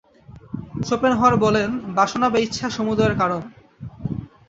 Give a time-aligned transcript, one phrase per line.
[0.87, 3.41] Schopenhauer বলেন, বাসনা বা ইচ্ছা সমুদয়ের কারণ।